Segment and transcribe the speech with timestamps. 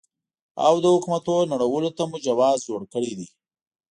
[0.65, 3.27] او د حکومتونو نړولو ته مو جواز جوړ کړی دی.